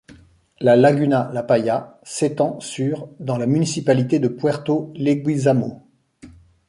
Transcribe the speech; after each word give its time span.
La 0.61 0.75
laguna 0.75 1.29
la 1.31 1.43
Paya 1.43 1.99
s'étend 2.01 2.59
sur 2.59 3.07
dans 3.19 3.37
la 3.37 3.45
municipalité 3.45 4.17
de 4.17 4.29
Puerto 4.29 4.91
Leguízamo. 4.95 5.85